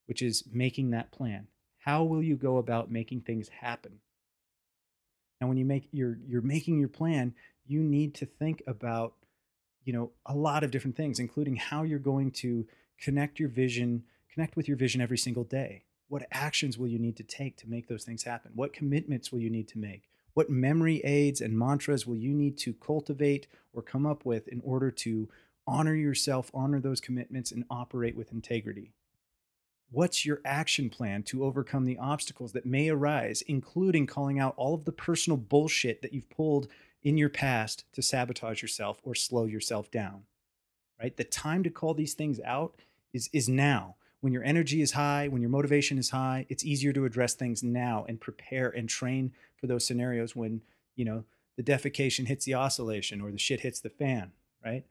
which 0.07 0.21
is 0.21 0.43
making 0.51 0.89
that 0.89 1.13
plan. 1.13 1.47
How 1.77 2.03
will 2.03 2.21
you 2.21 2.35
go 2.35 2.57
about 2.57 2.91
making 2.91 3.21
things 3.21 3.47
happen? 3.47 4.01
Now, 5.39 5.47
when 5.47 5.55
you 5.55 5.63
make 5.63 5.87
you're 5.93 6.17
you're 6.27 6.41
making 6.41 6.79
your 6.79 6.89
plan, 6.89 7.33
you 7.65 7.81
need 7.81 8.13
to 8.15 8.25
think 8.25 8.61
about 8.67 9.13
you 9.89 9.93
know 9.93 10.11
a 10.27 10.35
lot 10.35 10.63
of 10.63 10.69
different 10.69 10.95
things 10.95 11.17
including 11.19 11.55
how 11.55 11.81
you're 11.81 11.97
going 11.97 12.29
to 12.29 12.67
connect 13.01 13.39
your 13.39 13.49
vision 13.49 14.03
connect 14.31 14.55
with 14.55 14.67
your 14.67 14.77
vision 14.77 15.01
every 15.01 15.17
single 15.17 15.43
day. 15.43 15.83
What 16.07 16.27
actions 16.31 16.77
will 16.77 16.87
you 16.87 16.99
need 16.99 17.17
to 17.17 17.23
take 17.23 17.57
to 17.57 17.69
make 17.69 17.87
those 17.87 18.03
things 18.03 18.23
happen? 18.23 18.51
What 18.55 18.73
commitments 18.73 19.31
will 19.31 19.39
you 19.39 19.49
need 19.49 19.67
to 19.69 19.77
make? 19.79 20.09
What 20.33 20.49
memory 20.49 21.01
aids 21.03 21.41
and 21.41 21.57
mantras 21.57 22.07
will 22.07 22.15
you 22.15 22.33
need 22.33 22.57
to 22.59 22.73
cultivate 22.73 23.47
or 23.73 23.81
come 23.81 24.05
up 24.05 24.25
with 24.25 24.47
in 24.47 24.61
order 24.63 24.91
to 24.91 25.27
honor 25.67 25.95
yourself 25.95 26.49
honor 26.53 26.79
those 26.79 27.01
commitments 27.01 27.51
and 27.51 27.65
operate 27.69 28.15
with 28.15 28.31
integrity? 28.31 28.93
What's 29.91 30.25
your 30.25 30.39
action 30.45 30.89
plan 30.89 31.23
to 31.23 31.43
overcome 31.43 31.85
the 31.85 31.97
obstacles 31.97 32.53
that 32.53 32.65
may 32.65 32.89
arise, 32.89 33.41
including 33.47 34.05
calling 34.05 34.39
out 34.39 34.53
all 34.55 34.75
of 34.75 34.85
the 34.85 34.91
personal 34.91 35.37
bullshit 35.37 36.01
that 36.03 36.13
you've 36.13 36.29
pulled 36.29 36.67
in 37.03 37.17
your 37.17 37.29
past 37.29 37.85
to 37.93 38.01
sabotage 38.01 38.61
yourself 38.61 38.99
or 39.03 39.15
slow 39.15 39.45
yourself 39.45 39.89
down, 39.91 40.23
right? 40.99 41.15
The 41.15 41.23
time 41.23 41.63
to 41.63 41.69
call 41.69 41.93
these 41.93 42.13
things 42.13 42.39
out 42.45 42.75
is, 43.13 43.29
is 43.33 43.47
now. 43.47 43.95
When 44.21 44.33
your 44.33 44.43
energy 44.43 44.81
is 44.81 44.91
high, 44.91 45.29
when 45.29 45.41
your 45.41 45.49
motivation 45.49 45.97
is 45.97 46.09
high, 46.09 46.45
it's 46.49 46.65
easier 46.65 46.91
to 46.91 47.05
address 47.05 47.35
things 47.35 47.63
now 47.63 48.05
and 48.09 48.19
prepare 48.19 48.69
and 48.69 48.89
train 48.89 49.31
for 49.55 49.67
those 49.67 49.87
scenarios 49.87 50.35
when, 50.35 50.61
you 50.97 51.05
know, 51.05 51.23
the 51.55 51.63
defecation 51.63 52.27
hits 52.27 52.45
the 52.45 52.53
oscillation 52.53 53.21
or 53.21 53.31
the 53.31 53.37
shit 53.37 53.61
hits 53.61 53.79
the 53.79 53.89
fan, 53.89 54.31
right? 54.63 54.83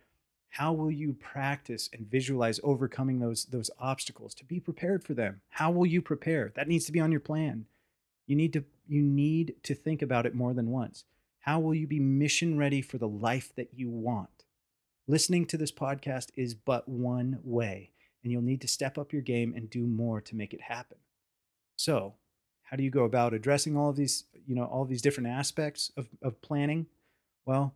How 0.51 0.73
will 0.73 0.91
you 0.91 1.13
practice 1.13 1.91
and 1.93 2.11
visualize 2.11 2.59
overcoming 2.63 3.21
those 3.21 3.45
those 3.47 3.71
obstacles 3.79 4.35
to 4.35 4.45
be 4.45 4.61
prepared 4.61 5.05
for 5.05 5.15
them? 5.15 5.41
How 5.51 5.71
will 5.71 5.87
you 5.87 6.01
prepare? 6.01 6.53
That 6.57 6.69
needs 6.69 6.87
to 6.87 6.93
be 6.93 7.01
on 7.01 7.13
your 7.13 7.21
plan. 7.21 7.67
You 8.27 8.37
need 8.37 8.53
to 8.55 8.65
you 8.87 9.03
need 9.03 9.57
to 9.65 9.75
think 9.75 10.01
about 10.01 10.27
it 10.27 10.35
more 10.35 10.55
than 10.55 10.71
once. 10.71 11.05
How 11.49 11.59
will 11.59 11.75
you 11.75 11.87
be 11.87 11.99
mission 11.99 12.59
ready 12.59 12.83
for 12.83 12.99
the 12.99 13.09
life 13.09 13.55
that 13.57 13.71
you 13.73 13.89
want? 13.89 14.45
Listening 15.07 15.47
to 15.47 15.57
this 15.57 15.73
podcast 15.73 16.29
is 16.37 16.53
but 16.53 16.87
one 16.87 17.39
way, 17.43 17.93
and 18.23 18.31
you'll 18.31 18.43
need 18.43 18.61
to 18.61 18.69
step 18.69 18.99
up 18.99 19.15
your 19.15 19.23
game 19.23 19.55
and 19.57 19.71
do 19.71 19.87
more 19.87 20.21
to 20.21 20.37
make 20.37 20.53
it 20.53 20.61
happen. 20.61 20.99
So, 21.75 22.17
how 22.65 22.77
do 22.77 22.83
you 22.83 22.91
go 22.91 23.05
about 23.05 23.33
addressing 23.33 23.79
all 23.79 23.89
of 23.89 23.97
these, 23.97 24.25
you 24.47 24.55
know, 24.55 24.65
all 24.65 24.85
these 24.85 25.01
different 25.01 25.31
aspects 25.31 25.91
of, 25.97 26.11
of 26.21 26.43
planning? 26.43 26.85
Well, 27.47 27.75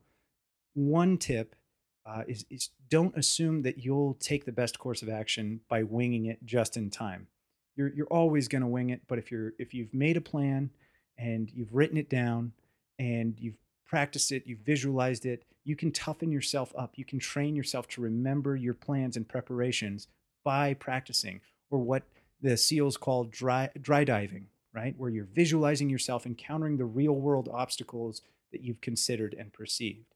one 0.74 1.16
tip 1.16 1.56
uh, 2.04 2.24
is, 2.28 2.44
is 2.50 2.68
don't 2.90 3.16
assume 3.16 3.62
that 3.62 3.78
you'll 3.78 4.18
take 4.20 4.44
the 4.44 4.52
best 4.52 4.78
course 4.78 5.00
of 5.00 5.08
action 5.08 5.62
by 5.70 5.82
winging 5.82 6.26
it 6.26 6.44
just 6.44 6.76
in 6.76 6.90
time. 6.90 7.26
You're, 7.74 7.88
you're 7.94 8.06
always 8.08 8.48
going 8.48 8.60
to 8.60 8.68
wing 8.68 8.90
it, 8.90 9.00
but 9.08 9.18
if 9.18 9.30
you're 9.30 9.54
if 9.58 9.72
you've 9.72 9.94
made 9.94 10.18
a 10.18 10.20
plan 10.20 10.68
and 11.16 11.50
you've 11.50 11.72
written 11.72 11.96
it 11.96 12.10
down 12.10 12.52
and 12.98 13.34
you've 13.40 13.56
practiced 13.92 14.32
it, 14.32 14.46
you've 14.46 14.60
visualized 14.60 15.26
it, 15.26 15.44
you 15.64 15.76
can 15.76 15.92
toughen 15.92 16.32
yourself 16.32 16.72
up. 16.78 16.92
You 16.96 17.04
can 17.04 17.18
train 17.18 17.54
yourself 17.54 17.86
to 17.88 18.00
remember 18.00 18.56
your 18.56 18.72
plans 18.72 19.18
and 19.18 19.28
preparations 19.28 20.08
by 20.42 20.72
practicing, 20.72 21.42
or 21.70 21.78
what 21.78 22.04
the 22.40 22.56
SEALs 22.56 22.96
call 22.96 23.24
dry, 23.24 23.68
dry 23.78 24.02
diving, 24.04 24.46
right? 24.72 24.94
Where 24.96 25.10
you're 25.10 25.26
visualizing 25.26 25.90
yourself 25.90 26.24
encountering 26.24 26.78
the 26.78 26.86
real 26.86 27.12
world 27.12 27.50
obstacles 27.52 28.22
that 28.50 28.62
you've 28.62 28.80
considered 28.80 29.36
and 29.38 29.52
perceived. 29.52 30.14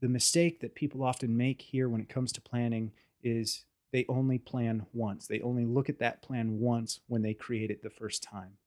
The 0.00 0.08
mistake 0.08 0.60
that 0.60 0.76
people 0.76 1.02
often 1.02 1.36
make 1.36 1.60
here 1.60 1.88
when 1.88 2.00
it 2.00 2.08
comes 2.08 2.30
to 2.34 2.40
planning 2.40 2.92
is 3.24 3.64
they 3.92 4.06
only 4.08 4.38
plan 4.38 4.86
once. 4.92 5.26
They 5.26 5.40
only 5.40 5.64
look 5.64 5.88
at 5.88 5.98
that 5.98 6.22
plan 6.22 6.60
once 6.60 7.00
when 7.08 7.22
they 7.22 7.34
create 7.34 7.72
it 7.72 7.82
the 7.82 7.90
first 7.90 8.22
time. 8.22 8.58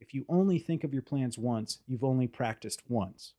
If 0.00 0.14
you 0.14 0.24
only 0.28 0.58
think 0.58 0.84
of 0.84 0.92
your 0.92 1.02
plans 1.02 1.38
once, 1.38 1.78
you've 1.86 2.04
only 2.04 2.26
practiced 2.26 2.82
once. 2.88 3.32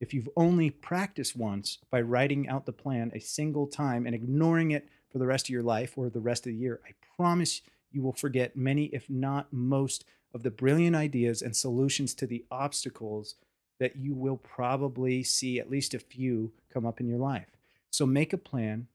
If 0.00 0.12
you've 0.12 0.28
only 0.36 0.70
practiced 0.70 1.36
once 1.36 1.78
by 1.90 2.00
writing 2.00 2.48
out 2.48 2.66
the 2.66 2.72
plan 2.72 3.12
a 3.14 3.20
single 3.20 3.68
time 3.68 4.04
and 4.04 4.14
ignoring 4.14 4.72
it 4.72 4.88
for 5.10 5.18
the 5.18 5.26
rest 5.26 5.46
of 5.46 5.50
your 5.50 5.62
life 5.62 5.96
or 5.96 6.10
the 6.10 6.20
rest 6.20 6.46
of 6.46 6.52
the 6.52 6.58
year, 6.58 6.80
I 6.84 6.94
promise 7.16 7.62
you 7.92 8.02
will 8.02 8.12
forget 8.12 8.56
many, 8.56 8.86
if 8.86 9.08
not 9.08 9.52
most, 9.52 10.04
of 10.34 10.42
the 10.42 10.50
brilliant 10.50 10.96
ideas 10.96 11.42
and 11.42 11.54
solutions 11.54 12.14
to 12.14 12.26
the 12.26 12.44
obstacles 12.50 13.36
that 13.78 13.96
you 13.96 14.14
will 14.14 14.36
probably 14.36 15.22
see 15.22 15.60
at 15.60 15.70
least 15.70 15.94
a 15.94 15.98
few 15.98 16.52
come 16.72 16.86
up 16.86 17.00
in 17.00 17.06
your 17.06 17.18
life. 17.18 17.56
So 17.90 18.06
make 18.06 18.32
a 18.32 18.38
plan, 18.38 18.88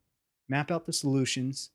map 0.50 0.72
out 0.72 0.86
the 0.86 0.94
solutions, 0.94 1.70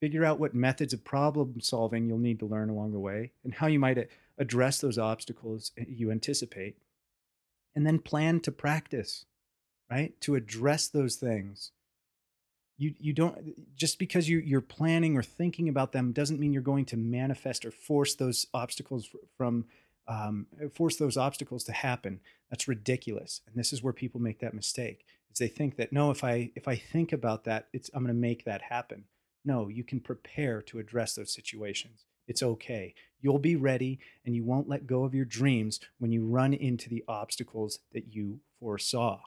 figure 0.00 0.24
out 0.24 0.38
what 0.38 0.54
methods 0.54 0.92
of 0.92 1.04
problem 1.04 1.60
solving 1.60 2.06
you'll 2.06 2.18
need 2.18 2.38
to 2.40 2.46
learn 2.46 2.68
along 2.68 2.92
the 2.92 2.98
way, 2.98 3.32
and 3.44 3.54
how 3.54 3.66
you 3.66 3.78
might 3.78 4.08
address 4.38 4.80
those 4.80 4.98
obstacles 4.98 5.72
you 5.76 6.10
anticipate. 6.10 6.76
And 7.74 7.86
then 7.86 8.00
plan 8.00 8.40
to 8.40 8.52
practice, 8.52 9.24
right? 9.90 10.18
To 10.22 10.34
address 10.34 10.88
those 10.88 11.16
things 11.16 11.72
you 12.82 12.94
you 12.98 13.12
don't 13.12 13.76
just 13.76 13.98
because 13.98 14.28
you 14.28 14.38
you're 14.38 14.60
planning 14.60 15.16
or 15.16 15.22
thinking 15.22 15.68
about 15.68 15.92
them 15.92 16.12
doesn't 16.12 16.40
mean 16.40 16.52
you're 16.52 16.62
going 16.62 16.84
to 16.86 16.96
manifest 16.96 17.64
or 17.64 17.70
force 17.70 18.14
those 18.14 18.46
obstacles 18.52 19.08
from 19.36 19.66
um, 20.08 20.46
force 20.74 20.96
those 20.96 21.16
obstacles 21.16 21.64
to 21.64 21.72
happen 21.72 22.20
that's 22.50 22.68
ridiculous 22.68 23.40
and 23.46 23.56
this 23.56 23.72
is 23.72 23.82
where 23.82 23.92
people 23.92 24.20
make 24.20 24.40
that 24.40 24.54
mistake 24.54 25.04
is 25.30 25.38
they 25.38 25.48
think 25.48 25.76
that 25.76 25.92
no 25.92 26.10
if 26.10 26.24
i 26.24 26.50
if 26.56 26.66
i 26.66 26.74
think 26.74 27.12
about 27.12 27.44
that 27.44 27.68
it's 27.72 27.90
i'm 27.94 28.02
going 28.02 28.14
to 28.14 28.20
make 28.20 28.44
that 28.44 28.62
happen 28.62 29.04
no 29.44 29.68
you 29.68 29.84
can 29.84 30.00
prepare 30.00 30.60
to 30.60 30.78
address 30.78 31.14
those 31.14 31.32
situations 31.32 32.06
it's 32.26 32.42
okay 32.42 32.94
you'll 33.20 33.38
be 33.38 33.56
ready 33.56 33.98
and 34.24 34.34
you 34.34 34.44
won't 34.44 34.68
let 34.68 34.86
go 34.86 35.04
of 35.04 35.14
your 35.14 35.24
dreams 35.24 35.80
when 35.98 36.12
you 36.12 36.24
run 36.24 36.52
into 36.52 36.88
the 36.88 37.04
obstacles 37.08 37.78
that 37.92 38.12
you 38.12 38.40
foresaw 38.58 39.18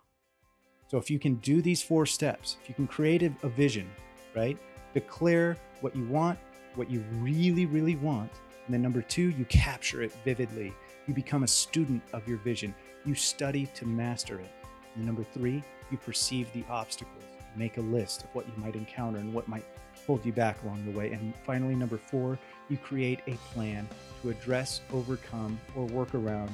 so 0.88 0.98
if 0.98 1.10
you 1.10 1.20
can 1.20 1.36
do 1.36 1.62
these 1.62 1.82
four 1.82 2.06
steps, 2.06 2.58
if 2.62 2.70
you 2.70 2.76
can 2.76 2.88
create 2.88 3.24
a, 3.24 3.34
a 3.44 3.50
vision, 3.50 3.90
right? 4.36 4.58
Declare 4.94 5.58
what 5.82 5.96
you 5.96 6.06
want, 6.06 6.38
what 6.76 6.92
you 6.92 7.04
really, 7.16 7.66
really 7.66 7.96
want. 7.96 8.32
And 8.66 8.74
then 8.74 8.82
number 8.82 9.02
two, 9.02 9.30
you 9.32 9.46
capture 9.46 10.04
it 10.04 10.12
vividly. 10.24 10.74
You 11.08 11.14
become 11.14 11.44
a 11.44 11.48
student 11.48 12.04
of 12.14 12.28
your 12.28 12.38
vision. 12.38 12.74
You 13.06 13.16
study 13.16 13.68
to 13.76 13.86
master 13.86 14.40
it. 14.40 14.52
And 14.96 15.06
number 15.06 15.24
three, 15.24 15.64
you 15.92 15.98
perceive 15.98 16.52
the 16.54 16.64
obstacles. 16.70 17.24
Make 17.56 17.78
a 17.78 17.82
list 17.82 18.24
of 18.24 18.30
what 18.34 18.46
you 18.48 18.54
might 18.58 18.76
encounter 18.76 19.20
and 19.20 19.34
what 19.34 19.48
might 19.48 19.66
hold 20.06 20.26
you 20.26 20.34
back 20.34 20.62
along 20.64 20.86
the 20.86 20.98
way. 20.98 21.12
And 21.12 21.34
finally, 21.46 21.76
number 21.76 21.98
four, 21.98 22.38
you 22.70 22.78
create 22.78 23.20
a 23.28 23.34
plan 23.54 23.88
to 24.22 24.30
address, 24.30 24.82
overcome, 24.94 25.60
or 25.76 25.86
work 25.86 26.14
around 26.14 26.52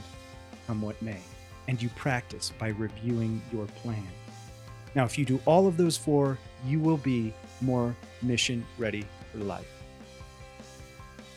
come 0.67 0.81
what 0.81 1.01
may. 1.01 1.19
And 1.67 1.81
you 1.81 1.89
practice 1.89 2.51
by 2.57 2.69
reviewing 2.69 3.41
your 3.51 3.65
plan. 3.67 4.07
Now, 4.95 5.05
if 5.05 5.17
you 5.17 5.25
do 5.25 5.39
all 5.45 5.67
of 5.67 5.77
those 5.77 5.97
four, 5.97 6.37
you 6.65 6.79
will 6.79 6.97
be 6.97 7.33
more 7.61 7.95
mission 8.21 8.65
ready 8.77 9.05
for 9.31 9.39
life. 9.39 9.67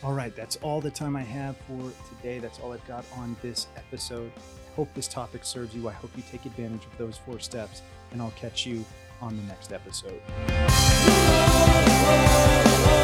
All 0.03 0.13
right, 0.13 0.35
that's 0.35 0.57
all 0.57 0.81
the 0.81 0.91
time 0.91 1.15
I 1.15 1.23
have 1.23 1.57
for 1.57 1.91
today. 2.09 2.39
That's 2.39 2.59
all 2.59 2.73
I've 2.73 2.85
got 2.87 3.05
on 3.17 3.35
this 3.41 3.67
episode. 3.75 4.31
I 4.37 4.75
hope 4.75 4.93
this 4.93 5.07
topic 5.07 5.45
serves 5.45 5.73
you. 5.73 5.87
I 5.87 5.93
hope 5.93 6.11
you 6.15 6.23
take 6.31 6.45
advantage 6.45 6.85
of 6.85 6.97
those 6.97 7.17
four 7.17 7.39
steps, 7.39 7.81
and 8.11 8.21
I'll 8.21 8.31
catch 8.31 8.65
you 8.65 8.85
on 9.21 9.35
the 9.37 9.43
next 9.43 9.71
episode. 9.71 10.21
oh, 12.07 12.85
oh. 12.87 12.94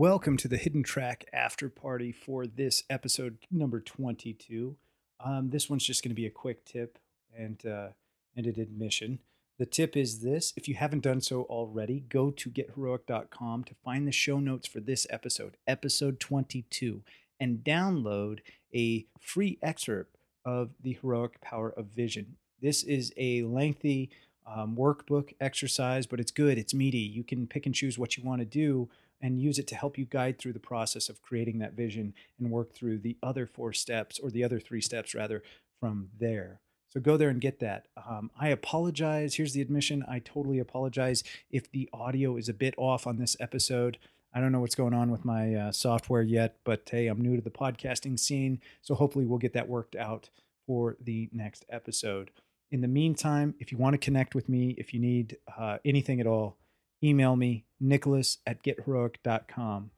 Welcome 0.00 0.38
to 0.38 0.48
the 0.48 0.56
Hidden 0.56 0.84
Track 0.84 1.26
After 1.30 1.68
Party 1.68 2.10
for 2.10 2.46
this 2.46 2.84
episode 2.88 3.36
number 3.50 3.80
22. 3.80 4.74
Um, 5.22 5.50
this 5.50 5.68
one's 5.68 5.84
just 5.84 6.02
going 6.02 6.08
to 6.08 6.14
be 6.14 6.24
a 6.24 6.30
quick 6.30 6.64
tip 6.64 6.98
and, 7.36 7.62
uh, 7.66 7.88
and 8.34 8.46
an 8.46 8.58
admission. 8.58 9.18
The 9.58 9.66
tip 9.66 9.98
is 9.98 10.22
this 10.22 10.54
if 10.56 10.68
you 10.68 10.74
haven't 10.74 11.02
done 11.02 11.20
so 11.20 11.42
already, 11.42 12.00
go 12.00 12.30
to 12.30 12.48
getheroik.com 12.48 13.64
to 13.64 13.74
find 13.84 14.08
the 14.08 14.10
show 14.10 14.40
notes 14.40 14.66
for 14.66 14.80
this 14.80 15.06
episode, 15.10 15.58
episode 15.66 16.18
22, 16.18 17.02
and 17.38 17.58
download 17.58 18.38
a 18.74 19.04
free 19.20 19.58
excerpt 19.60 20.16
of 20.46 20.70
the 20.80 20.96
Heroik 21.02 21.42
Power 21.42 21.68
of 21.68 21.88
Vision. 21.88 22.36
This 22.62 22.82
is 22.84 23.12
a 23.18 23.42
lengthy 23.42 24.08
um, 24.46 24.76
workbook 24.76 25.34
exercise, 25.42 26.06
but 26.06 26.20
it's 26.20 26.32
good, 26.32 26.56
it's 26.56 26.72
meaty. 26.72 27.00
You 27.00 27.22
can 27.22 27.46
pick 27.46 27.66
and 27.66 27.74
choose 27.74 27.98
what 27.98 28.16
you 28.16 28.24
want 28.24 28.40
to 28.40 28.46
do 28.46 28.88
and 29.20 29.40
use 29.40 29.58
it 29.58 29.66
to 29.68 29.74
help 29.74 29.98
you 29.98 30.04
guide 30.04 30.38
through 30.38 30.52
the 30.52 30.58
process 30.58 31.08
of 31.08 31.22
creating 31.22 31.58
that 31.58 31.74
vision 31.74 32.14
and 32.38 32.50
work 32.50 32.72
through 32.72 32.98
the 32.98 33.16
other 33.22 33.46
four 33.46 33.72
steps 33.72 34.18
or 34.18 34.30
the 34.30 34.44
other 34.44 34.60
three 34.60 34.80
steps 34.80 35.14
rather 35.14 35.42
from 35.78 36.08
there. 36.18 36.60
So 36.88 37.00
go 37.00 37.16
there 37.16 37.28
and 37.28 37.40
get 37.40 37.60
that. 37.60 37.86
Um, 38.08 38.30
I 38.38 38.48
apologize. 38.48 39.36
Here's 39.36 39.52
the 39.52 39.62
admission. 39.62 40.04
I 40.08 40.18
totally 40.18 40.58
apologize 40.58 41.22
if 41.50 41.70
the 41.70 41.88
audio 41.92 42.36
is 42.36 42.48
a 42.48 42.54
bit 42.54 42.74
off 42.76 43.06
on 43.06 43.16
this 43.16 43.36
episode. 43.38 43.98
I 44.34 44.40
don't 44.40 44.52
know 44.52 44.60
what's 44.60 44.74
going 44.74 44.94
on 44.94 45.10
with 45.10 45.24
my 45.24 45.54
uh, 45.54 45.72
software 45.72 46.22
yet, 46.22 46.56
but 46.64 46.88
hey, 46.90 47.06
I'm 47.06 47.20
new 47.20 47.36
to 47.36 47.42
the 47.42 47.50
podcasting 47.50 48.18
scene. 48.18 48.60
So 48.82 48.94
hopefully 48.94 49.24
we'll 49.24 49.38
get 49.38 49.52
that 49.52 49.68
worked 49.68 49.94
out 49.94 50.30
for 50.66 50.96
the 51.00 51.28
next 51.32 51.64
episode. 51.68 52.30
In 52.72 52.80
the 52.80 52.88
meantime, 52.88 53.54
if 53.58 53.72
you 53.72 53.78
want 53.78 53.94
to 53.94 53.98
connect 53.98 54.34
with 54.34 54.48
me, 54.48 54.74
if 54.78 54.94
you 54.94 55.00
need 55.00 55.36
uh, 55.58 55.78
anything 55.84 56.20
at 56.20 56.26
all, 56.26 56.56
email 57.02 57.36
me, 57.36 57.64
nicholas 57.80 58.38
at 58.46 58.62
getheroik.com. 58.62 59.90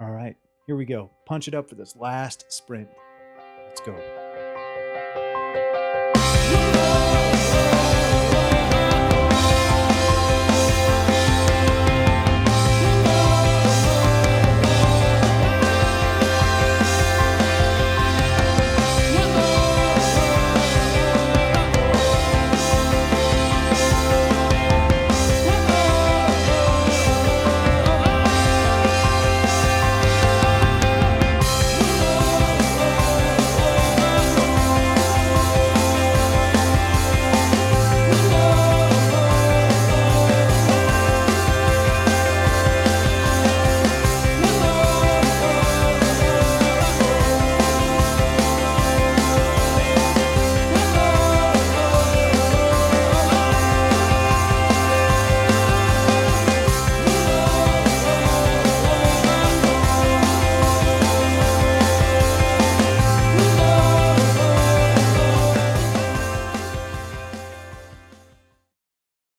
All 0.00 0.10
right, 0.10 0.36
here 0.66 0.76
we 0.76 0.84
go. 0.84 1.10
Punch 1.26 1.48
it 1.48 1.54
up 1.54 1.68
for 1.68 1.74
this 1.74 1.96
last 1.96 2.44
sprint. 2.48 2.88
Let's 3.66 3.80
go. 3.80 4.17